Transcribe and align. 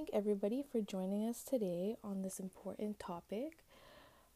thank 0.00 0.14
everybody 0.14 0.62
for 0.62 0.80
joining 0.80 1.28
us 1.28 1.42
today 1.42 1.94
on 2.02 2.22
this 2.22 2.40
important 2.40 2.98
topic. 2.98 3.58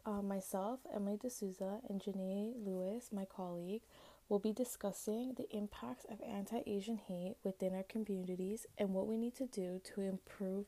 Uh, 0.05 0.21
myself, 0.21 0.81
Emily 0.95 1.17
D'Souza, 1.17 1.79
and 1.89 2.03
Janae 2.03 2.53
Lewis, 2.55 3.09
my 3.11 3.25
colleague, 3.25 3.81
will 4.29 4.39
be 4.39 4.53
discussing 4.53 5.33
the 5.33 5.49
impacts 5.57 6.05
of 6.05 6.21
anti 6.21 6.61
Asian 6.67 6.99
hate 6.99 7.37
within 7.43 7.75
our 7.75 7.83
communities 7.83 8.67
and 8.77 8.91
what 8.91 9.07
we 9.07 9.17
need 9.17 9.35
to 9.37 9.47
do 9.47 9.81
to 9.95 10.03
improve 10.03 10.67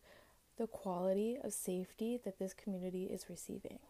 the 0.57 0.67
quality 0.67 1.37
of 1.45 1.53
safety 1.53 2.19
that 2.25 2.39
this 2.39 2.55
community 2.55 3.05
is 3.05 3.29
receiving. 3.29 3.81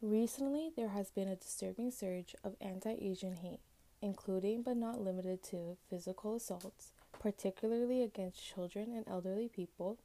Recently, 0.00 0.72
there 0.74 0.88
has 0.88 1.12
been 1.12 1.28
a 1.28 1.36
disturbing 1.36 1.92
surge 1.92 2.34
of 2.42 2.56
anti 2.60 2.96
Asian 3.00 3.36
hate, 3.36 3.60
including 4.00 4.62
but 4.62 4.76
not 4.76 5.00
limited 5.00 5.44
to 5.44 5.76
physical 5.88 6.34
assaults, 6.34 6.90
particularly 7.20 8.02
against 8.02 8.44
children 8.44 8.92
and 8.94 9.06
elderly 9.08 9.48
people, 9.48 9.98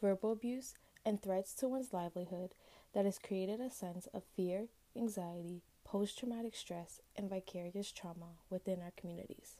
verbal 0.00 0.32
abuse, 0.32 0.74
and 1.04 1.20
threats 1.20 1.54
to 1.54 1.68
one's 1.68 1.92
livelihood 1.92 2.50
that 2.94 3.04
has 3.04 3.18
created 3.18 3.60
a 3.60 3.70
sense 3.70 4.08
of 4.14 4.22
fear, 4.36 4.66
anxiety, 4.96 5.62
post 5.84 6.18
traumatic 6.18 6.54
stress, 6.54 7.00
and 7.16 7.30
vicarious 7.30 7.92
trauma 7.92 8.36
within 8.50 8.80
our 8.80 8.92
communities. 8.96 9.56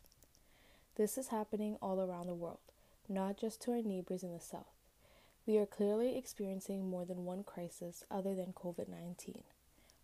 This 0.96 1.16
is 1.16 1.28
happening 1.28 1.76
all 1.80 2.00
around 2.00 2.26
the 2.26 2.34
world, 2.34 2.58
not 3.08 3.38
just 3.38 3.62
to 3.62 3.72
our 3.72 3.82
neighbors 3.82 4.22
in 4.22 4.32
the 4.32 4.40
South. 4.40 4.74
We 5.46 5.56
are 5.58 5.66
clearly 5.66 6.16
experiencing 6.16 6.90
more 6.90 7.04
than 7.04 7.24
one 7.24 7.44
crisis 7.44 8.04
other 8.10 8.34
than 8.34 8.52
COVID 8.52 8.88
19, 8.88 9.42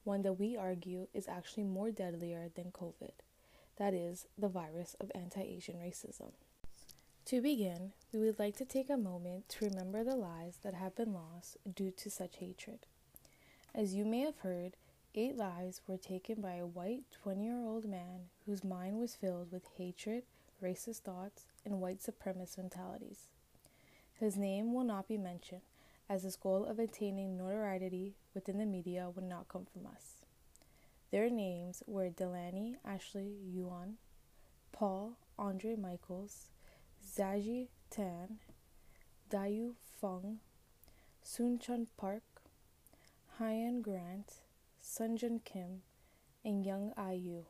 one 0.05 0.23
that 0.23 0.39
we 0.39 0.57
argue 0.57 1.09
is 1.13 1.29
actually 1.29 1.65
more 1.65 1.91
deadlier 1.91 2.49
than 2.55 2.71
COVID 2.71 3.13
that 3.77 3.95
is, 3.95 4.27
the 4.39 4.49
virus 4.49 4.97
of 5.01 5.11
anti 5.15 5.43
Asian 5.43 5.77
racism. 5.77 6.33
To 7.29 7.41
begin, 7.41 7.93
we 8.13 8.21
would 8.21 8.39
like 8.39 8.55
to 8.59 8.67
take 8.67 8.91
a 8.91 8.99
moment 8.99 9.49
to 9.49 9.65
remember 9.65 10.05
the 10.05 10.15
lives 10.15 10.59
that 10.63 10.75
have 10.75 10.95
been 10.95 11.15
lost 11.15 11.57
due 11.75 11.91
to 11.93 12.11
such 12.11 12.37
hatred. 12.37 12.81
As 13.75 13.95
you 13.95 14.05
may 14.05 14.21
have 14.21 14.41
heard, 14.41 14.77
eight 15.15 15.35
lives 15.35 15.81
were 15.87 15.97
taken 15.97 16.43
by 16.43 16.57
a 16.57 16.67
white 16.67 17.05
20 17.23 17.43
year 17.43 17.65
old 17.65 17.87
man 17.87 18.29
whose 18.45 18.63
mind 18.63 19.01
was 19.01 19.15
filled 19.15 19.51
with 19.51 19.63
hatred, 19.79 20.25
racist 20.63 20.99
thoughts, 20.99 21.47
and 21.65 21.81
white 21.81 22.01
supremacist 22.03 22.59
mentalities. 22.59 23.29
His 24.21 24.37
name 24.37 24.75
will 24.75 24.85
not 24.85 25.09
be 25.09 25.17
mentioned, 25.17 25.63
as 26.11 26.25
his 26.25 26.37
goal 26.37 26.67
of 26.67 26.79
attaining 26.79 27.39
notoriety 27.39 28.17
within 28.35 28.59
the 28.59 28.67
media 28.67 29.09
would 29.09 29.25
not 29.25 29.49
come 29.49 29.65
from 29.65 29.87
us. 29.87 30.27
Their 31.11 31.31
names 31.31 31.83
were 31.87 32.11
Delaina 32.11 32.75
Ashley 32.85 33.33
Yaun, 33.51 33.95
Paul 34.73 35.17
Andre 35.39 35.75
Michels, 35.75 36.49
Xiaojie 37.05 37.69
Tan, 37.91 38.39
Daoyou 39.31 39.75
Feng, 40.01 40.41
Soon 41.23 41.59
Chung 41.59 41.87
Park, 41.97 42.23
Hyun 43.39 43.83
Grant, 43.83 44.33
Suncha 44.83 45.39
Kim, 45.45 45.83
and 46.45 46.65
Young 46.65 46.93
ah 46.97 47.11
Ayu. 47.11 47.45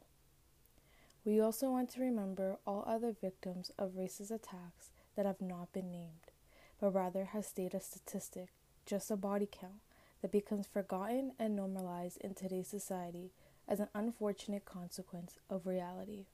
We 1.24 1.40
also 1.40 1.70
want 1.70 1.88
to 1.90 2.00
remember 2.00 2.58
all 2.66 2.84
other 2.86 3.12
victims 3.12 3.70
of 3.78 3.92
racist 3.92 4.30
attacks 4.30 4.90
that 5.16 5.24
have 5.24 5.40
not 5.40 5.72
been 5.72 5.90
named, 5.90 6.32
but 6.80 6.92
rather 6.92 7.26
have 7.26 7.46
stayed 7.46 7.74
a 7.74 7.80
statistic, 7.80 8.48
just 8.84 9.10
a 9.10 9.16
body 9.16 9.48
count, 9.50 9.80
that 10.20 10.32
becomes 10.32 10.66
forgotten 10.66 11.32
and 11.38 11.56
normalized 11.56 12.18
in 12.20 12.34
today's 12.34 12.68
society 12.68 13.30
as 13.68 13.80
an 13.80 13.88
unfortunate 13.94 14.64
consequence 14.64 15.38
of 15.48 15.66
reality. 15.66 16.26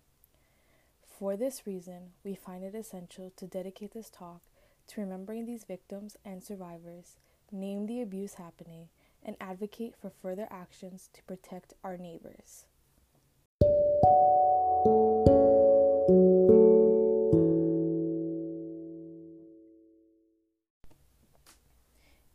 For 1.20 1.36
this 1.36 1.66
reason, 1.66 2.12
we 2.24 2.34
find 2.34 2.64
it 2.64 2.74
essential 2.74 3.30
to 3.36 3.46
dedicate 3.46 3.92
this 3.92 4.08
talk 4.08 4.41
to 4.86 5.03
remembering 5.03 5.44
these 5.44 5.64
victims 5.64 6.16
and 6.25 6.42
survivors, 6.42 7.19
name 7.53 7.84
the 7.84 8.00
abuse 8.00 8.34
happening, 8.34 8.88
and 9.22 9.36
advocate 9.38 9.94
for 10.00 10.09
further 10.09 10.48
actions 10.50 11.10
to 11.12 11.22
protect 11.25 11.75
our 11.84 11.98
neighbors. 11.98 12.64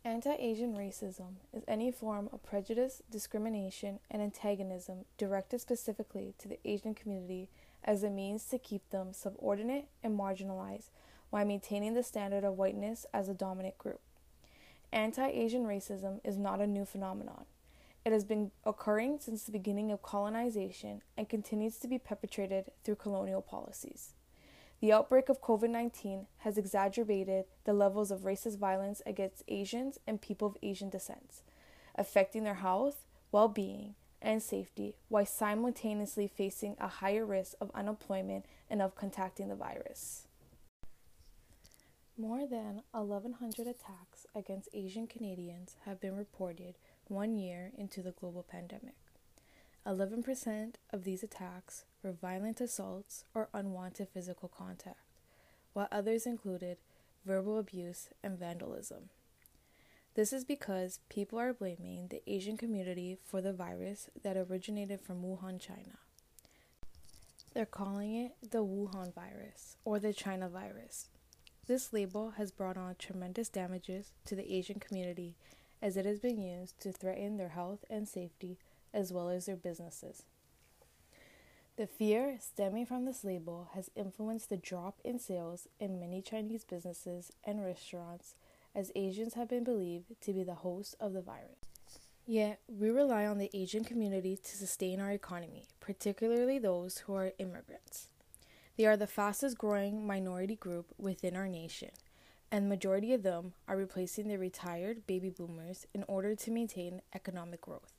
Anti 0.04 0.34
Asian 0.38 0.76
racism 0.76 1.38
is 1.52 1.64
any 1.66 1.90
form 1.90 2.28
of 2.32 2.44
prejudice, 2.44 3.02
discrimination, 3.10 3.98
and 4.12 4.22
antagonism 4.22 5.06
directed 5.18 5.60
specifically 5.60 6.34
to 6.38 6.46
the 6.46 6.60
Asian 6.64 6.94
community 6.94 7.48
as 7.86 8.02
a 8.02 8.10
means 8.10 8.44
to 8.46 8.58
keep 8.58 8.90
them 8.90 9.12
subordinate 9.12 9.86
and 10.02 10.18
marginalized 10.18 10.90
while 11.30 11.44
maintaining 11.44 11.94
the 11.94 12.02
standard 12.02 12.44
of 12.44 12.56
whiteness 12.56 13.06
as 13.12 13.28
a 13.28 13.34
dominant 13.34 13.78
group. 13.78 14.00
Anti 14.92 15.28
Asian 15.28 15.64
racism 15.64 16.20
is 16.24 16.36
not 16.36 16.60
a 16.60 16.66
new 16.66 16.84
phenomenon. 16.84 17.44
It 18.04 18.12
has 18.12 18.24
been 18.24 18.52
occurring 18.64 19.18
since 19.20 19.42
the 19.42 19.52
beginning 19.52 19.90
of 19.90 20.02
colonization 20.02 21.02
and 21.16 21.28
continues 21.28 21.78
to 21.78 21.88
be 21.88 21.98
perpetrated 21.98 22.70
through 22.84 22.94
colonial 22.96 23.42
policies. 23.42 24.14
The 24.80 24.92
outbreak 24.92 25.28
of 25.28 25.40
COVID 25.40 25.70
19 25.70 26.26
has 26.38 26.58
exacerbated 26.58 27.46
the 27.64 27.72
levels 27.72 28.10
of 28.10 28.20
racist 28.20 28.58
violence 28.58 29.02
against 29.06 29.42
Asians 29.48 29.98
and 30.06 30.20
people 30.20 30.48
of 30.48 30.56
Asian 30.62 30.90
descent, 30.90 31.42
affecting 31.96 32.44
their 32.44 32.54
health, 32.54 33.06
well 33.32 33.48
being, 33.48 33.94
and 34.20 34.42
safety 34.42 34.96
while 35.08 35.26
simultaneously 35.26 36.26
facing 36.26 36.76
a 36.80 36.88
higher 36.88 37.24
risk 37.24 37.54
of 37.60 37.70
unemployment 37.74 38.44
and 38.70 38.82
of 38.82 38.94
contacting 38.94 39.48
the 39.48 39.54
virus. 39.54 40.26
More 42.18 42.46
than 42.46 42.82
1,100 42.92 43.66
attacks 43.66 44.26
against 44.34 44.70
Asian 44.72 45.06
Canadians 45.06 45.76
have 45.84 46.00
been 46.00 46.16
reported 46.16 46.76
one 47.08 47.36
year 47.36 47.72
into 47.76 48.02
the 48.02 48.12
global 48.12 48.42
pandemic. 48.42 48.94
11% 49.86 50.74
of 50.90 51.04
these 51.04 51.22
attacks 51.22 51.84
were 52.02 52.12
violent 52.12 52.60
assaults 52.60 53.24
or 53.34 53.48
unwanted 53.52 54.08
physical 54.08 54.48
contact, 54.48 55.20
while 55.74 55.88
others 55.92 56.26
included 56.26 56.78
verbal 57.24 57.58
abuse 57.58 58.08
and 58.22 58.38
vandalism. 58.38 59.10
This 60.16 60.32
is 60.32 60.46
because 60.46 61.00
people 61.10 61.38
are 61.38 61.52
blaming 61.52 62.08
the 62.08 62.22
Asian 62.26 62.56
community 62.56 63.18
for 63.22 63.42
the 63.42 63.52
virus 63.52 64.08
that 64.22 64.34
originated 64.34 64.98
from 64.98 65.22
Wuhan, 65.22 65.60
China. 65.60 65.98
They're 67.52 67.66
calling 67.66 68.14
it 68.14 68.50
the 68.50 68.64
Wuhan 68.64 69.14
virus 69.14 69.76
or 69.84 69.98
the 69.98 70.14
China 70.14 70.48
virus. 70.48 71.08
This 71.66 71.92
label 71.92 72.30
has 72.38 72.50
brought 72.50 72.78
on 72.78 72.94
tremendous 72.98 73.50
damages 73.50 74.12
to 74.24 74.34
the 74.34 74.54
Asian 74.54 74.80
community 74.80 75.36
as 75.82 75.98
it 75.98 76.06
has 76.06 76.18
been 76.18 76.40
used 76.40 76.80
to 76.80 76.92
threaten 76.92 77.36
their 77.36 77.50
health 77.50 77.84
and 77.90 78.08
safety 78.08 78.56
as 78.94 79.12
well 79.12 79.28
as 79.28 79.44
their 79.44 79.54
businesses. 79.56 80.22
The 81.76 81.86
fear 81.86 82.38
stemming 82.40 82.86
from 82.86 83.04
this 83.04 83.22
label 83.22 83.68
has 83.74 83.90
influenced 83.94 84.48
the 84.48 84.56
drop 84.56 84.98
in 85.04 85.18
sales 85.18 85.68
in 85.78 86.00
many 86.00 86.22
Chinese 86.22 86.64
businesses 86.64 87.32
and 87.44 87.62
restaurants 87.62 88.34
as 88.76 88.92
Asians 88.94 89.34
have 89.34 89.48
been 89.48 89.64
believed 89.64 90.20
to 90.20 90.32
be 90.34 90.44
the 90.44 90.54
host 90.54 90.94
of 91.00 91.14
the 91.14 91.22
virus. 91.22 91.56
Yet, 92.26 92.60
we 92.68 92.90
rely 92.90 93.24
on 93.24 93.38
the 93.38 93.50
Asian 93.54 93.84
community 93.84 94.36
to 94.36 94.56
sustain 94.56 95.00
our 95.00 95.12
economy, 95.12 95.64
particularly 95.80 96.58
those 96.58 96.98
who 96.98 97.14
are 97.14 97.32
immigrants. 97.38 98.08
They 98.76 98.84
are 98.84 98.96
the 98.96 99.06
fastest 99.06 99.56
growing 99.56 100.06
minority 100.06 100.56
group 100.56 100.86
within 100.98 101.34
our 101.36 101.48
nation, 101.48 101.90
and 102.52 102.68
majority 102.68 103.14
of 103.14 103.22
them 103.22 103.54
are 103.66 103.76
replacing 103.76 104.28
the 104.28 104.38
retired 104.38 105.06
baby 105.06 105.30
boomers 105.30 105.86
in 105.94 106.04
order 106.06 106.34
to 106.34 106.50
maintain 106.50 107.00
economic 107.14 107.62
growth. 107.62 107.92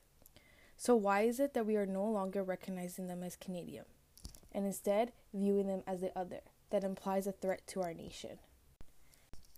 So, 0.76 0.96
why 0.96 1.22
is 1.22 1.40
it 1.40 1.56
that 1.56 1.66
we 1.66 1.76
are 1.76 1.88
no 1.88 2.06
longer 2.06 2.44
recognizing 2.44 3.08
them 3.08 3.24
as 3.24 3.36
Canadian 3.36 3.86
and 4.52 4.66
instead 4.66 5.12
viewing 5.34 5.68
them 5.68 5.82
as 5.88 6.02
the 6.02 6.16
other 6.18 6.42
that 6.70 6.84
implies 6.84 7.26
a 7.26 7.32
threat 7.32 7.66
to 7.68 7.82
our 7.82 7.96
nation? 7.96 8.38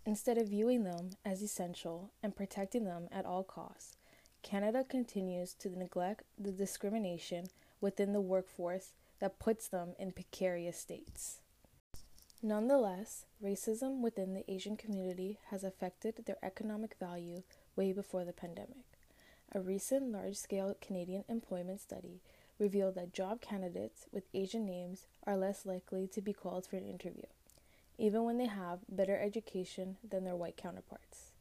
Instead 0.06 0.38
of 0.38 0.48
viewing 0.48 0.84
them 0.84 1.12
as 1.24 1.42
essential 1.42 2.12
and 2.24 2.36
protecting 2.36 2.86
them 2.86 3.08
at 3.12 3.26
all 3.26 3.44
costs, 3.44 3.96
Canada 4.42 4.84
continues 4.88 5.54
to 5.54 5.78
neglect 5.78 6.24
the 6.38 6.52
discrimination 6.52 7.46
within 7.82 8.14
the 8.14 8.22
workforce 8.22 8.94
that 9.20 9.40
puts 9.40 9.68
them 9.68 9.94
in 10.00 10.12
precarious 10.12 10.78
states. 10.78 11.42
Nonetheless, 12.42 13.26
racism 13.44 14.00
within 14.00 14.34
the 14.34 14.50
Asian 14.50 14.78
community 14.78 15.40
has 15.50 15.64
affected 15.64 16.24
their 16.26 16.38
economic 16.42 16.96
value 16.98 17.44
way 17.76 17.92
before 17.92 18.24
the 18.24 18.32
pandemic. 18.32 18.86
A 19.54 19.60
recent 19.60 20.12
large 20.12 20.38
scale 20.38 20.76
Canadian 20.80 21.26
employment 21.28 21.82
study 21.82 22.22
revealed 22.58 22.96
that 22.96 23.14
job 23.14 23.42
candidates 23.42 24.06
with 24.14 24.30
Asian 24.34 24.66
names 24.66 25.08
are 25.26 25.36
less 25.36 25.66
likely 25.66 26.08
to 26.08 26.22
be 26.22 26.34
called 26.34 26.66
for 26.66 26.78
an 26.78 26.86
interview, 26.86 27.24
even 28.00 28.24
when 28.24 28.38
they 28.38 28.48
have 28.48 28.80
better 28.90 29.20
education 29.20 29.98
than 30.08 30.24
their 30.24 30.36
white 30.36 30.58
counterparts. 30.58 31.34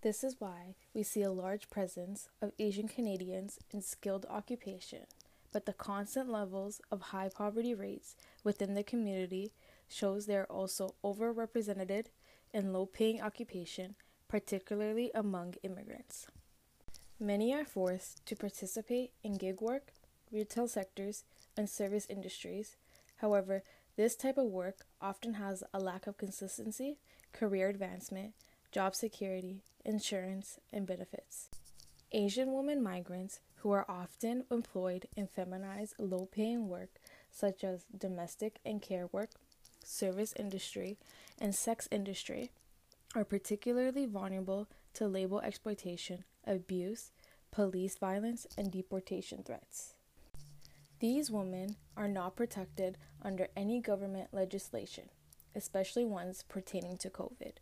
This 0.00 0.24
is 0.24 0.36
why 0.38 0.74
we 0.94 1.02
see 1.02 1.22
a 1.22 1.30
large 1.30 1.70
presence 1.70 2.28
of 2.42 2.52
Asian 2.58 2.88
Canadians 2.88 3.58
in 3.70 3.80
skilled 3.80 4.26
occupation, 4.28 5.00
but 5.52 5.66
the 5.66 5.72
constant 5.72 6.30
levels 6.30 6.80
of 6.90 7.00
high 7.00 7.28
poverty 7.28 7.74
rates 7.74 8.16
within 8.42 8.74
the 8.74 8.82
community 8.82 9.52
shows 9.88 10.26
they 10.26 10.36
are 10.36 10.44
also 10.44 10.94
overrepresented 11.04 12.06
in 12.52 12.72
low 12.72 12.86
paying 12.86 13.20
occupation, 13.20 13.94
particularly 14.28 15.10
among 15.14 15.54
immigrants. 15.62 16.26
Many 17.20 17.54
are 17.54 17.64
forced 17.64 18.26
to 18.26 18.36
participate 18.36 19.12
in 19.22 19.36
gig 19.36 19.60
work, 19.60 19.92
retail 20.32 20.66
sectors, 20.66 21.24
and 21.56 21.70
service 21.70 22.06
industries. 22.10 22.76
However, 23.18 23.62
this 23.96 24.16
type 24.16 24.38
of 24.38 24.46
work 24.46 24.86
often 25.00 25.34
has 25.34 25.62
a 25.72 25.78
lack 25.78 26.06
of 26.06 26.18
consistency, 26.18 26.98
career 27.32 27.68
advancement, 27.68 28.34
job 28.72 28.94
security, 28.94 29.62
insurance, 29.84 30.58
and 30.72 30.86
benefits. 30.86 31.48
Asian 32.12 32.52
women 32.52 32.82
migrants 32.82 33.40
who 33.56 33.70
are 33.70 33.86
often 33.88 34.44
employed 34.50 35.06
in 35.16 35.26
feminized, 35.26 35.94
low 35.98 36.26
paying 36.30 36.68
work 36.68 36.90
such 37.30 37.64
as 37.64 37.86
domestic 37.96 38.58
and 38.64 38.82
care 38.82 39.08
work, 39.10 39.30
service 39.84 40.34
industry, 40.38 40.98
and 41.40 41.54
sex 41.54 41.88
industry 41.90 42.50
are 43.14 43.24
particularly 43.24 44.06
vulnerable 44.06 44.68
to 44.94 45.06
labor 45.06 45.40
exploitation, 45.42 46.24
abuse, 46.46 47.10
police 47.50 47.96
violence, 47.96 48.46
and 48.58 48.70
deportation 48.70 49.42
threats. 49.42 49.93
These 51.00 51.30
women 51.30 51.76
are 51.96 52.08
not 52.08 52.36
protected 52.36 52.98
under 53.20 53.48
any 53.56 53.80
government 53.80 54.28
legislation, 54.32 55.08
especially 55.54 56.04
ones 56.04 56.44
pertaining 56.48 56.98
to 56.98 57.10
COVID. 57.10 57.54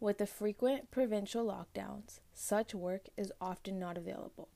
With 0.00 0.18
the 0.18 0.26
frequent 0.26 0.90
provincial 0.90 1.44
lockdowns, 1.44 2.20
such 2.32 2.74
work 2.74 3.08
is 3.16 3.32
often 3.40 3.78
not 3.78 3.98
available. 3.98 4.48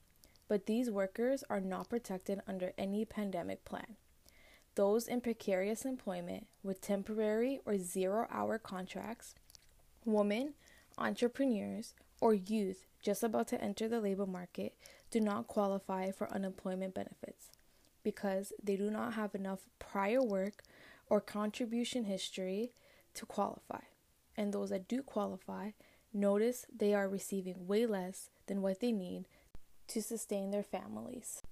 But 0.49 0.67
these 0.67 0.91
workers 0.91 1.45
are 1.51 1.61
not 1.61 1.91
protected 1.91 2.41
under 2.47 2.73
any 2.79 3.05
pandemic 3.05 3.65
plan. 3.65 3.97
Those 4.75 5.07
in 5.07 5.21
precarious 5.21 5.85
employment 5.85 6.47
with 6.63 6.81
temporary 6.81 7.61
or 7.67 7.77
zero 7.77 8.27
hour 8.31 8.59
contracts, 8.59 9.35
women, 10.05 10.55
entrepreneurs, 10.97 11.95
or 12.21 12.33
youth 12.33 12.87
just 13.03 13.23
about 13.23 13.49
to 13.49 13.63
enter 13.63 13.87
the 13.87 14.01
labor 14.01 14.27
market 14.27 14.75
do 15.11 15.21
not 15.21 15.47
qualify 15.47 16.11
for 16.11 16.33
unemployment 16.33 16.95
benefits 16.95 17.51
because 18.09 18.55
they 18.63 18.75
do 18.75 18.91
not 18.91 19.13
have 19.13 19.35
enough 19.35 19.67
prior 19.79 20.23
work 20.23 20.63
or 21.11 21.21
contribution 21.21 22.05
history 22.05 22.73
to 23.13 23.27
qualify. 23.27 23.81
And 24.35 24.51
those 24.51 24.71
that 24.71 24.89
do 24.89 25.03
qualify 25.03 25.73
notice 26.15 26.65
they 26.75 26.95
are 26.95 27.07
receiving 27.07 27.67
way 27.67 27.85
less 27.85 28.31
than 28.47 28.63
what 28.63 28.81
they 28.81 28.93
need 28.93 29.27
to 29.89 30.01
sustain 30.01 30.51
their 30.51 30.63
families. 30.63 31.43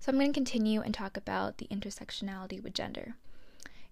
So, 0.00 0.08
I'm 0.08 0.18
going 0.18 0.32
to 0.32 0.32
continue 0.32 0.80
and 0.80 0.92
talk 0.92 1.16
about 1.16 1.58
the 1.58 1.68
intersectionality 1.70 2.60
with 2.60 2.74
gender. 2.74 3.14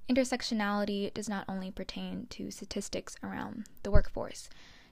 Intersectionality 0.08 1.12
does 1.12 1.28
not 1.28 1.44
only 1.48 1.70
pertain 1.70 2.26
to 2.30 2.50
statistics 2.50 3.16
around 3.22 3.66
the 3.82 3.90
workforce, 3.90 4.48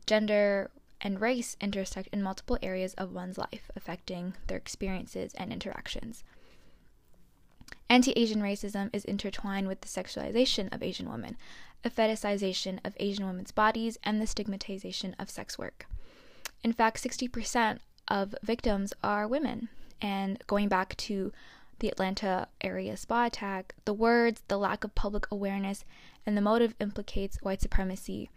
gender 0.07 0.71
and 1.01 1.21
race 1.21 1.57
intersect 1.61 2.09
in 2.13 2.23
multiple 2.23 2.59
areas 2.63 2.95
of 2.95 3.13
one's 3.13 3.39
life, 3.39 3.71
affecting 3.75 4.35
their 4.47 4.59
experiences 4.59 5.33
and 5.35 5.53
interactions. 5.53 6.23
Anti 7.89 8.13
Asian 8.13 8.41
racism 8.41 8.91
is 8.93 9.05
intertwined 9.05 9.69
with 9.69 9.81
the 9.81 9.89
sexualization 9.89 10.73
of 10.75 10.83
Asian 10.83 11.11
women, 11.11 11.37
a 11.85 11.91
fetishization 11.91 12.79
of 12.85 12.97
Asian 12.99 13.27
women's 13.27 13.53
bodies, 13.53 13.99
and 14.05 14.21
the 14.21 14.27
stigmatization 14.27 15.15
of 15.19 15.31
sex 15.31 15.59
work. 15.59 15.87
In 16.63 16.73
fact, 16.73 17.03
60% 17.03 17.79
of 18.09 18.35
victims 18.43 18.93
are 19.03 19.29
women. 19.29 19.69
And 20.01 20.43
going 20.47 20.69
back 20.69 20.97
to 20.97 21.33
the 21.79 21.89
Atlanta 21.89 22.49
area 22.61 22.97
spa 22.97 23.27
attack, 23.27 23.75
the 23.85 23.93
words, 23.93 24.43
the 24.49 24.59
lack 24.59 24.85
of 24.85 24.95
public 24.95 25.27
awareness, 25.31 25.85
and 26.25 26.37
the 26.37 26.41
motive 26.43 26.75
implicates 26.81 27.39
white 27.43 27.61
supremacy, 27.61 28.31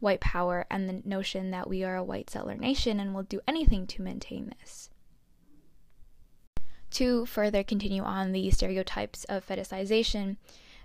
white 0.00 0.20
power, 0.20 0.66
and 0.70 0.88
the 0.88 1.02
notion 1.08 1.50
that 1.50 1.68
we 1.68 1.84
are 1.84 1.96
a 1.96 2.04
white 2.04 2.28
settler 2.28 2.54
nation 2.54 2.98
and 2.98 3.14
will 3.14 3.22
do 3.22 3.40
anything 3.46 3.86
to 3.86 4.02
maintain 4.02 4.52
this. 4.58 4.90
To 6.92 7.24
further 7.24 7.62
continue 7.62 8.02
on 8.02 8.32
the 8.32 8.50
stereotypes 8.50 9.24
of 9.24 9.46
fetishization, 9.46 10.36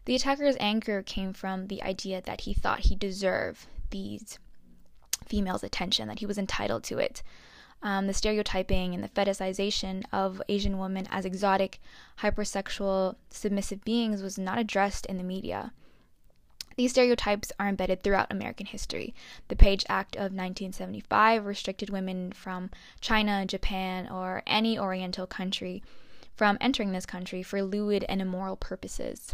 the 0.06 0.16
attacker's 0.16 0.56
anger 0.60 1.02
came 1.02 1.34
from 1.34 1.68
the 1.68 1.84
idea 1.84 2.22
that 2.22 2.42
he 2.42 2.54
thought 2.54 2.86
he 2.86 2.96
deserved 2.96 3.68
these 3.90 4.40
females' 5.26 5.64
attention, 5.64 6.08
that 6.08 6.20
he 6.20 6.26
was 6.26 6.38
entitled 6.38 6.84
to 6.86 6.98
it 6.98 7.24
um, 7.84 8.08
the 8.08 8.14
stereotyping 8.14 8.94
and 8.94 9.04
the 9.04 9.10
fetishization 9.10 10.04
of 10.12 10.42
Asian 10.50 10.78
women 10.78 11.08
as 11.12 11.26
exotic, 11.26 11.80
hypersexual, 12.20 13.16
submissive 13.30 13.84
beings 13.84 14.22
was 14.22 14.38
not 14.38 14.58
addressed 14.58 15.06
in 15.06 15.18
the 15.18 15.24
media. 15.24 15.72
These 16.76 16.92
stereotypes 16.92 17.52
are 17.60 17.68
embedded 17.68 18.04
throughout 18.04 18.32
American 18.32 18.68
history. 18.68 19.16
The 19.48 19.56
Page 19.56 19.84
Act 19.90 20.16
of 20.16 20.32
1975 20.32 21.46
restricted 21.46 21.90
women 21.90 22.32
from 22.32 22.70
China, 23.02 23.46
Japan, 23.48 24.08
or 24.08 24.44
any 24.46 24.78
Oriental 24.78 25.26
country 25.26 25.82
from 26.36 26.58
entering 26.62 26.92
this 26.92 27.08
country 27.08 27.42
for 27.42 27.64
lewd 27.64 28.06
and 28.08 28.22
immoral 28.22 28.56
purposes. 28.56 29.34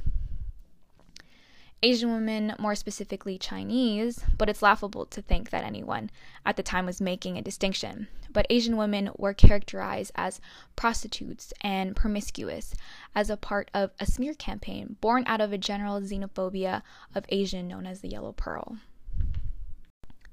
Asian 1.83 2.13
women, 2.13 2.55
more 2.57 2.75
specifically 2.75 3.37
Chinese, 3.37 4.23
but 4.37 4.47
it's 4.47 4.61
laughable 4.61 5.05
to 5.05 5.21
think 5.21 5.49
that 5.49 5.65
anyone 5.65 6.09
at 6.45 6.55
the 6.55 6.63
time 6.63 6.85
was 6.85 7.01
making 7.01 7.37
a 7.37 7.41
distinction. 7.41 8.07
But 8.31 8.47
Asian 8.49 8.77
women 8.77 9.09
were 9.17 9.33
characterized 9.33 10.13
as 10.15 10.39
prostitutes 10.77 11.51
and 11.59 11.93
promiscuous 11.93 12.73
as 13.13 13.29
a 13.29 13.35
part 13.35 13.69
of 13.73 13.91
a 13.99 14.05
smear 14.05 14.33
campaign 14.33 14.95
born 15.01 15.25
out 15.27 15.41
of 15.41 15.51
a 15.51 15.57
general 15.57 15.99
xenophobia 15.99 16.83
of 17.13 17.25
Asian 17.27 17.67
known 17.67 17.85
as 17.85 17.99
the 17.99 18.07
Yellow 18.07 18.31
Peril. 18.31 18.77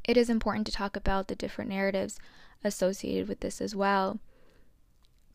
It 0.04 0.16
is 0.16 0.30
important 0.30 0.66
to 0.68 0.72
talk 0.72 0.94
about 0.94 1.26
the 1.26 1.34
different 1.34 1.70
narratives 1.70 2.20
associated 2.62 3.28
with 3.28 3.40
this 3.40 3.60
as 3.60 3.74
well. 3.74 4.20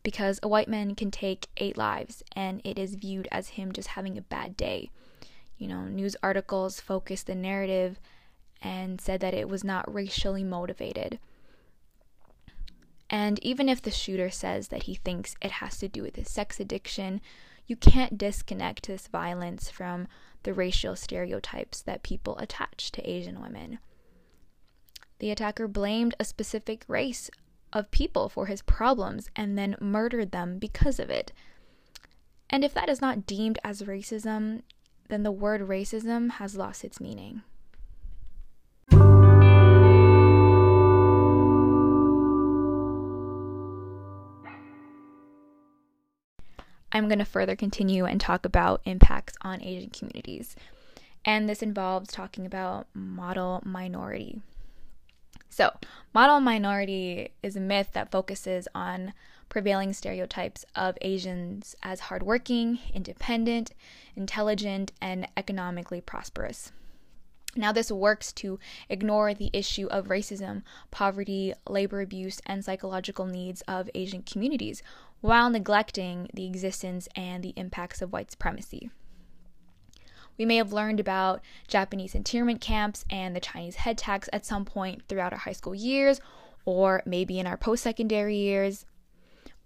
Because 0.01 0.39
a 0.41 0.47
white 0.47 0.69
man 0.69 0.95
can 0.95 1.11
take 1.11 1.47
eight 1.57 1.77
lives 1.77 2.23
and 2.33 2.61
it 2.63 2.79
is 2.79 2.95
viewed 2.95 3.27
as 3.33 3.49
him 3.49 3.73
just 3.73 3.89
having 3.89 4.17
a 4.17 4.21
bad 4.21 4.55
day 4.55 4.91
you 5.57 5.67
know, 5.67 5.83
news 5.83 6.15
articles 6.21 6.79
focused 6.79 7.27
the 7.27 7.35
narrative 7.35 7.99
and 8.61 8.99
said 8.99 9.19
that 9.21 9.33
it 9.33 9.47
was 9.47 9.63
not 9.63 9.91
racially 9.93 10.43
motivated. 10.43 11.19
And 13.09 13.39
even 13.43 13.69
if 13.69 13.81
the 13.81 13.91
shooter 13.91 14.29
says 14.29 14.69
that 14.69 14.83
he 14.83 14.95
thinks 14.95 15.35
it 15.41 15.51
has 15.51 15.77
to 15.77 15.87
do 15.87 16.01
with 16.01 16.15
his 16.15 16.29
sex 16.29 16.59
addiction, 16.59 17.21
you 17.67 17.75
can't 17.75 18.17
disconnect 18.17 18.87
this 18.87 19.07
violence 19.07 19.69
from 19.69 20.07
the 20.43 20.53
racial 20.53 20.95
stereotypes 20.95 21.81
that 21.81 22.03
people 22.03 22.37
attach 22.37 22.91
to 22.91 23.09
Asian 23.09 23.41
women. 23.41 23.79
The 25.19 25.31
attacker 25.31 25.67
blamed 25.67 26.15
a 26.19 26.25
specific 26.25 26.83
race 26.87 27.29
of 27.73 27.91
people 27.91 28.29
for 28.29 28.45
his 28.47 28.61
problems 28.61 29.29
and 29.35 29.57
then 29.57 29.75
murdered 29.79 30.31
them 30.31 30.59
because 30.59 30.99
of 30.99 31.09
it. 31.09 31.31
And 32.49 32.63
if 32.63 32.73
that 32.73 32.89
is 32.89 33.01
not 33.01 33.25
deemed 33.25 33.59
as 33.63 33.81
racism, 33.81 34.61
then 35.09 35.23
the 35.23 35.31
word 35.31 35.61
racism 35.61 36.31
has 36.31 36.55
lost 36.55 36.83
its 36.83 36.99
meaning. 36.99 37.41
I'm 46.91 47.09
going 47.09 47.19
to 47.19 47.25
further 47.25 47.57
continue 47.57 48.05
and 48.05 48.21
talk 48.21 48.45
about 48.45 48.81
impacts 48.85 49.33
on 49.41 49.61
Asian 49.61 49.89
communities. 49.89 50.55
And 51.25 51.49
this 51.49 51.61
involves 51.61 52.09
talking 52.09 52.45
about 52.45 52.87
model 52.93 53.61
minority. 53.65 54.39
So, 55.49 55.71
model 56.13 56.39
minority 56.39 57.31
is 57.43 57.57
a 57.57 57.59
myth 57.59 57.89
that 57.93 58.11
focuses 58.11 58.69
on 58.73 59.13
prevailing 59.49 59.93
stereotypes 59.93 60.65
of 60.75 60.97
Asians 61.01 61.75
as 61.83 62.01
hardworking, 62.01 62.79
independent, 62.93 63.71
intelligent, 64.15 64.91
and 65.01 65.27
economically 65.37 66.01
prosperous. 66.01 66.71
Now, 67.57 67.71
this 67.71 67.89
works 67.89 68.33
to 68.33 68.59
ignore 68.89 69.33
the 69.33 69.49
issue 69.53 69.87
of 69.87 70.07
racism, 70.07 70.61
poverty, 70.91 71.53
labor 71.69 72.01
abuse, 72.01 72.41
and 72.45 72.65
psychological 72.65 73.25
needs 73.25 73.61
of 73.61 73.89
Asian 73.95 74.23
communities 74.23 74.83
while 75.21 75.49
neglecting 75.49 76.29
the 76.33 76.45
existence 76.45 77.07
and 77.15 77.41
the 77.43 77.53
impacts 77.55 78.01
of 78.01 78.11
white 78.11 78.29
supremacy. 78.29 78.89
We 80.37 80.45
may 80.45 80.57
have 80.57 80.73
learned 80.73 80.99
about 80.99 81.41
Japanese 81.67 82.13
internment 82.13 82.59
camps 82.59 83.05
and 83.09 83.33
the 83.33 83.39
Chinese 83.39 83.75
head 83.75 83.97
tax 83.97 84.27
at 84.33 84.45
some 84.45 84.65
point 84.65 85.03
throughout 85.07 85.31
our 85.31 85.39
high 85.39 85.53
school 85.53 85.73
years, 85.73 86.19
or 86.65 87.01
maybe 87.05 87.39
in 87.39 87.47
our 87.47 87.55
post 87.57 87.83
secondary 87.83 88.35
years. 88.35 88.85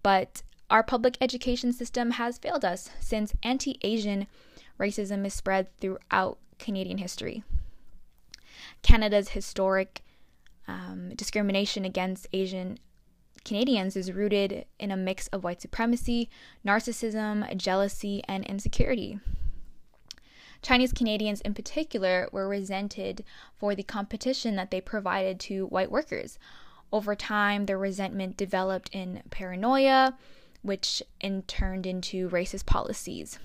But 0.04 0.44
our 0.70 0.84
public 0.84 1.18
education 1.20 1.74
system 1.74 2.12
has 2.12 2.38
failed 2.38 2.64
us 2.64 2.90
since 3.00 3.34
anti 3.44 3.78
Asian 3.82 4.28
racism 4.80 5.26
is 5.26 5.34
spread 5.34 5.68
throughout 5.80 6.38
Canadian 6.58 7.00
history. 7.00 7.44
Canada's 8.82 9.30
historic 9.30 10.04
um, 10.68 11.10
discrimination 11.16 11.86
against 11.86 12.28
Asian 12.32 12.80
Canadians 13.44 13.96
is 13.96 14.12
rooted 14.12 14.66
in 14.80 14.92
a 14.92 14.98
mix 14.98 15.28
of 15.30 15.44
white 15.44 15.62
supremacy, 15.62 16.30
narcissism, 16.66 17.56
jealousy, 17.58 18.22
and 18.28 18.46
insecurity. 18.46 19.20
Chinese 20.62 20.92
Canadians, 20.92 21.40
in 21.42 21.54
particular, 21.54 22.28
were 22.32 22.48
resented 22.48 23.24
for 23.56 23.76
the 23.76 23.84
competition 23.84 24.56
that 24.56 24.72
they 24.72 24.82
provided 24.82 25.40
to 25.40 25.66
white 25.68 25.90
workers. 25.90 26.38
Over 26.92 27.16
time, 27.16 27.66
their 27.66 27.78
resentment 27.78 28.38
developed 28.38 28.90
in 28.94 29.22
paranoia, 29.30 30.18
which 30.62 31.04
in 31.22 31.44
turned 31.44 31.86
into 31.86 32.30
racist 32.30 32.66
policies. 32.66 33.40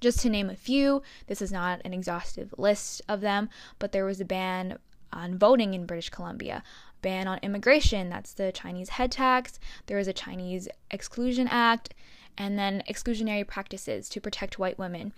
Just 0.00 0.20
to 0.20 0.28
name 0.28 0.50
a 0.50 0.56
few, 0.56 1.02
this 1.26 1.42
is 1.42 1.50
not 1.50 1.80
an 1.84 1.92
exhaustive 1.92 2.54
list 2.58 3.02
of 3.08 3.20
them, 3.20 3.48
but 3.78 3.92
there 3.92 4.04
was 4.04 4.20
a 4.20 4.24
ban 4.24 4.78
on 5.12 5.38
voting 5.38 5.74
in 5.74 5.86
British 5.86 6.10
Columbia, 6.10 6.62
ban 7.02 7.26
on 7.26 7.38
immigration, 7.42 8.10
that's 8.10 8.32
the 8.32 8.52
Chinese 8.52 8.90
head 8.90 9.10
tax, 9.10 9.58
there 9.86 9.96
was 9.96 10.08
a 10.08 10.12
Chinese 10.12 10.68
Exclusion 10.90 11.48
Act, 11.48 11.94
and 12.36 12.58
then 12.58 12.82
exclusionary 12.88 13.46
practices 13.46 14.08
to 14.10 14.20
protect 14.20 14.58
white 14.58 14.78
women. 14.78 15.12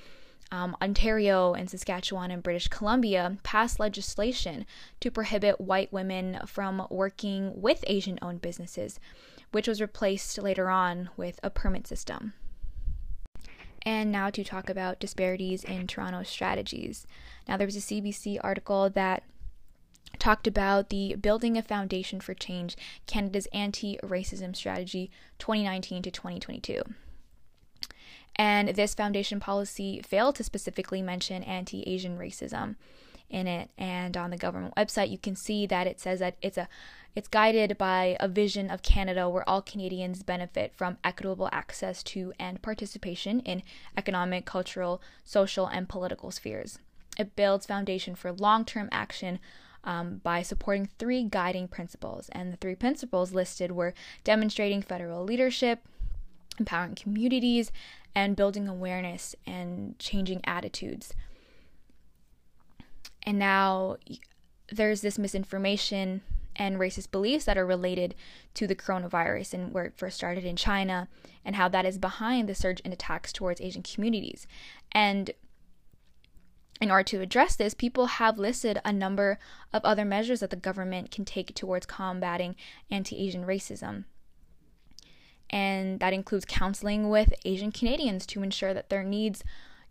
Um, 0.50 0.76
Ontario 0.80 1.52
and 1.52 1.68
Saskatchewan 1.68 2.30
and 2.30 2.42
British 2.42 2.68
Columbia 2.68 3.36
passed 3.42 3.78
legislation 3.78 4.64
to 5.00 5.10
prohibit 5.10 5.60
white 5.60 5.92
women 5.92 6.40
from 6.46 6.86
working 6.90 7.60
with 7.60 7.84
Asian 7.86 8.18
owned 8.22 8.40
businesses, 8.40 8.98
which 9.52 9.68
was 9.68 9.80
replaced 9.80 10.38
later 10.38 10.70
on 10.70 11.10
with 11.16 11.38
a 11.42 11.50
permit 11.50 11.86
system. 11.86 12.32
And 13.82 14.10
now 14.10 14.30
to 14.30 14.42
talk 14.42 14.68
about 14.68 15.00
disparities 15.00 15.64
in 15.64 15.86
Toronto 15.86 16.22
strategies. 16.22 17.06
Now, 17.46 17.56
there 17.56 17.66
was 17.66 17.76
a 17.76 17.80
CBC 17.80 18.38
article 18.42 18.90
that 18.90 19.22
talked 20.18 20.46
about 20.46 20.90
the 20.90 21.14
Building 21.14 21.56
a 21.56 21.62
Foundation 21.62 22.20
for 22.20 22.34
Change 22.34 22.76
Canada's 23.06 23.46
Anti 23.52 23.98
Racism 24.02 24.54
Strategy 24.54 25.10
2019 25.38 26.02
to 26.02 26.10
2022. 26.10 26.82
And 28.36 28.68
this 28.70 28.94
foundation 28.94 29.40
policy 29.40 30.00
failed 30.06 30.36
to 30.36 30.44
specifically 30.44 31.02
mention 31.02 31.42
anti 31.42 31.82
Asian 31.82 32.18
racism 32.18 32.76
in 33.30 33.46
it. 33.46 33.70
And 33.76 34.16
on 34.16 34.30
the 34.30 34.36
government 34.36 34.74
website, 34.76 35.10
you 35.10 35.18
can 35.18 35.36
see 35.36 35.66
that 35.66 35.86
it 35.86 36.00
says 36.00 36.20
that 36.20 36.36
it's 36.40 36.58
a 36.58 36.68
it's 37.14 37.28
guided 37.28 37.76
by 37.78 38.16
a 38.20 38.28
vision 38.28 38.70
of 38.70 38.82
Canada 38.82 39.28
where 39.28 39.48
all 39.48 39.60
Canadians 39.60 40.22
benefit 40.22 40.72
from 40.76 40.98
equitable 41.02 41.48
access 41.50 42.02
to 42.04 42.32
and 42.38 42.62
participation 42.62 43.40
in 43.40 43.62
economic, 43.96 44.44
cultural, 44.44 45.02
social, 45.24 45.66
and 45.66 45.88
political 45.88 46.30
spheres. 46.30 46.78
It 47.18 47.34
builds 47.34 47.66
foundation 47.66 48.14
for 48.14 48.30
long-term 48.30 48.88
action 48.92 49.40
um, 49.82 50.20
by 50.22 50.42
supporting 50.42 50.90
three 50.98 51.24
guiding 51.24 51.66
principles. 51.66 52.28
And 52.30 52.52
the 52.52 52.56
three 52.56 52.76
principles 52.76 53.32
listed 53.32 53.72
were 53.72 53.94
demonstrating 54.22 54.82
federal 54.82 55.24
leadership, 55.24 55.80
empowering 56.58 56.94
communities, 56.94 57.72
and 58.18 58.34
building 58.34 58.66
awareness 58.66 59.36
and 59.46 59.96
changing 60.00 60.40
attitudes. 60.42 61.14
And 63.22 63.38
now 63.38 63.96
there's 64.72 65.02
this 65.02 65.20
misinformation 65.20 66.22
and 66.56 66.80
racist 66.80 67.12
beliefs 67.12 67.44
that 67.44 67.56
are 67.56 67.64
related 67.64 68.16
to 68.54 68.66
the 68.66 68.74
coronavirus 68.74 69.54
and 69.54 69.72
where 69.72 69.84
it 69.84 69.96
first 69.96 70.16
started 70.16 70.44
in 70.44 70.56
China 70.56 71.06
and 71.44 71.54
how 71.54 71.68
that 71.68 71.86
is 71.86 71.96
behind 71.96 72.48
the 72.48 72.56
surge 72.56 72.80
in 72.80 72.92
attacks 72.92 73.32
towards 73.32 73.60
Asian 73.60 73.84
communities. 73.84 74.48
And 74.90 75.30
in 76.80 76.90
order 76.90 77.04
to 77.04 77.20
address 77.20 77.54
this, 77.54 77.72
people 77.72 78.06
have 78.06 78.36
listed 78.36 78.80
a 78.84 78.92
number 78.92 79.38
of 79.72 79.84
other 79.84 80.04
measures 80.04 80.40
that 80.40 80.50
the 80.50 80.56
government 80.56 81.12
can 81.12 81.24
take 81.24 81.54
towards 81.54 81.86
combating 81.86 82.56
anti 82.90 83.16
Asian 83.24 83.44
racism. 83.44 84.06
And 85.50 86.00
that 86.00 86.12
includes 86.12 86.44
counseling 86.44 87.08
with 87.08 87.32
Asian 87.44 87.72
Canadians 87.72 88.26
to 88.26 88.42
ensure 88.42 88.74
that 88.74 88.90
their 88.90 89.02
needs 89.02 89.42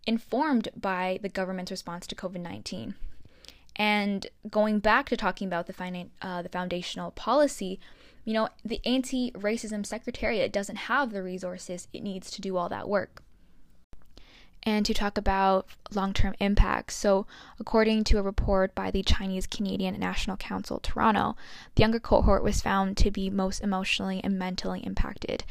informed 0.06 0.70
by 0.76 1.20
the 1.22 1.30
government's 1.30 1.72
response 1.72 2.08
to 2.08 2.16
COVID 2.16 2.40
19. 2.40 2.96
And 3.76 4.28
going 4.50 4.80
back 4.80 5.08
to 5.10 5.18
talking 5.18 5.48
about 5.48 5.68
the, 5.68 5.74
finan- 5.74 6.10
uh, 6.22 6.42
the 6.42 6.50
foundational 6.50 7.12
policy, 7.12 7.80
you 8.26 8.34
know, 8.34 8.50
the 8.66 8.82
anti 8.86 9.32
racism 9.32 9.86
secretariat 9.86 10.52
doesn't 10.52 10.76
have 10.76 11.12
the 11.12 11.22
resources 11.22 11.88
it 11.94 12.02
needs 12.02 12.32
to 12.32 12.42
do 12.42 12.58
all 12.58 12.70
that 12.70 12.90
work 12.90 13.22
and 14.68 14.86
to 14.86 14.94
talk 14.94 15.18
about 15.18 15.66
long 15.96 16.14
term 16.14 16.36
impacts. 16.42 16.94
So, 16.94 17.26
according 17.58 18.04
to 18.04 18.18
a 18.18 18.22
report 18.22 18.76
by 18.76 18.92
the 18.92 19.02
Chinese 19.02 19.48
Canadian 19.48 19.98
National 19.98 20.36
Council 20.36 20.80
Toronto, 20.80 21.38
the 21.76 21.82
younger 21.82 22.02
cohort 22.02 22.44
was 22.44 22.60
found 22.60 22.98
to 22.98 23.10
be 23.10 23.30
most 23.30 23.64
emotionally 23.64 24.20
and 24.26 24.38
mentally 24.38 24.82
impacted. 24.82 25.46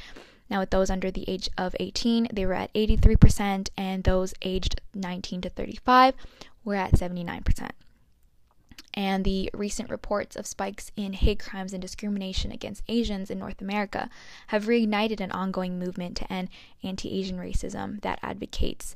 Now, 0.51 0.61
with 0.61 0.69
those 0.69 0.91
under 0.91 1.11
the 1.11 1.25
age 1.29 1.49
of 1.57 1.75
18, 1.81 2.29
they 2.31 2.45
were 2.45 2.53
at 2.53 2.73
83%, 2.75 3.71
and 3.75 4.05
those 4.05 4.35
aged 4.43 4.83
19 4.95 5.41
to 5.41 5.49
35 5.49 6.15
were 6.63 6.75
at 6.75 6.93
79% 6.93 7.71
and 8.97 9.25
the 9.25 9.51
recent 9.53 9.91
reports 9.91 10.37
of 10.37 10.47
spikes 10.47 10.91
in 10.97 11.13
hate 11.13 11.39
crimes 11.39 11.75
and 11.75 11.83
discrimination 11.83 12.51
against 12.51 12.83
Asians 12.89 13.31
in 13.31 13.39
North 13.39 13.61
America 13.61 14.09
have 14.49 14.65
reignited 14.65 15.21
an 15.21 15.31
ongoing 15.33 15.79
movement 15.79 16.17
to 16.17 16.33
end 16.33 16.49
anti 16.83 17.13
Asian 17.19 17.39
racism 17.39 18.01
that 18.01 18.19
advocates. 18.23 18.95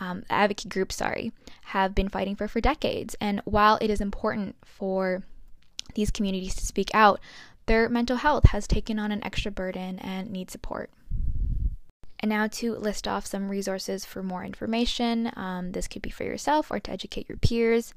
Um, 0.00 0.24
advocate 0.30 0.70
groups, 0.70 0.96
sorry, 0.96 1.32
have 1.66 1.94
been 1.94 2.08
fighting 2.08 2.34
for 2.34 2.48
for 2.48 2.60
decades. 2.60 3.14
And 3.20 3.40
while 3.44 3.78
it 3.80 3.90
is 3.90 4.00
important 4.00 4.56
for 4.64 5.22
these 5.94 6.10
communities 6.10 6.56
to 6.56 6.66
speak 6.66 6.90
out, 6.92 7.20
their 7.66 7.88
mental 7.88 8.16
health 8.16 8.46
has 8.46 8.66
taken 8.66 8.98
on 8.98 9.12
an 9.12 9.22
extra 9.24 9.52
burden 9.52 9.98
and 10.00 10.30
needs 10.30 10.50
support. 10.50 10.90
And 12.18 12.30
now 12.30 12.46
to 12.46 12.74
list 12.74 13.06
off 13.06 13.26
some 13.26 13.48
resources 13.48 14.04
for 14.04 14.22
more 14.22 14.44
information. 14.44 15.30
Um, 15.36 15.72
this 15.72 15.88
could 15.88 16.02
be 16.02 16.10
for 16.10 16.24
yourself 16.24 16.70
or 16.70 16.80
to 16.80 16.90
educate 16.90 17.28
your 17.28 17.38
peers 17.38 17.94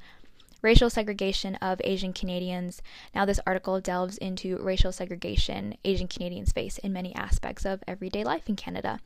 racial 0.66 0.90
segregation 0.90 1.54
of 1.58 1.80
Asian 1.84 2.12
Canadians. 2.12 2.82
Now, 3.14 3.24
this 3.24 3.40
article 3.46 3.80
delves 3.80 4.18
into 4.18 4.58
racial 4.58 4.92
segregation 4.92 5.78
Asian 5.86 6.08
Canadians 6.08 6.52
face 6.52 6.80
in 6.80 6.92
many 6.92 7.14
aspects 7.14 7.68
of 7.68 7.84
everyday 7.88 8.24
life 8.24 8.50
in 8.50 8.56
Canada, 8.56 9.00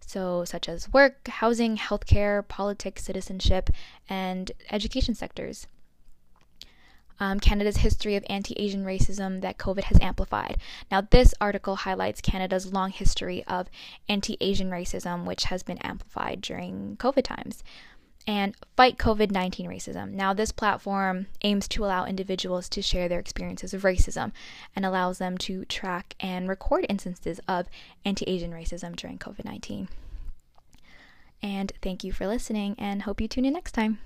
so 0.00 0.46
such 0.46 0.70
as 0.70 0.90
work, 0.90 1.28
housing, 1.28 1.76
healthcare, 1.76 2.48
politics, 2.48 3.04
citizenship, 3.04 3.68
and 4.08 4.52
education 4.70 5.14
sectors. 5.14 5.66
Um, 7.20 7.38
Canada's 7.38 7.76
history 7.76 8.16
of 8.16 8.24
anti 8.30 8.54
Asian 8.54 8.84
racism 8.84 9.42
that 9.42 9.58
COVID 9.58 9.84
has 9.84 10.00
amplified. 10.00 10.56
Now, 10.90 11.02
this 11.02 11.34
article 11.42 11.76
highlights 11.76 12.22
Canada's 12.22 12.72
long 12.72 12.90
history 12.90 13.44
of 13.44 13.68
anti 14.08 14.38
Asian 14.40 14.70
racism, 14.70 15.26
which 15.26 15.44
has 15.44 15.62
been 15.62 15.78
amplified 15.78 16.40
during 16.40 16.96
COVID 16.96 17.22
times 17.22 17.62
and 18.26 18.54
Fight 18.76 18.98
COVID 18.98 19.30
19 19.30 19.68
Racism. 19.68 20.12
Now, 20.12 20.32
this 20.32 20.52
platform 20.52 21.26
aims 21.42 21.68
to 21.68 21.84
allow 21.84 22.04
individuals 22.04 22.68
to 22.70 22.82
share 22.82 23.08
their 23.08 23.18
experiences 23.18 23.74
of 23.74 23.82
racism 23.82 24.32
and 24.74 24.84
allows 24.84 25.18
them 25.18 25.38
to 25.38 25.64
track 25.64 26.14
and 26.20 26.48
record 26.48 26.86
instances 26.88 27.40
of 27.48 27.66
anti 28.04 28.24
Asian 28.26 28.52
racism 28.52 28.96
during 28.96 29.18
COVID 29.18 29.44
19. 29.44 29.88
And 31.42 31.72
thank 31.82 32.04
you 32.04 32.12
for 32.12 32.26
listening, 32.26 32.76
and 32.78 33.02
hope 33.02 33.20
you 33.20 33.28
tune 33.28 33.44
in 33.44 33.52
next 33.52 33.72
time. 33.72 33.98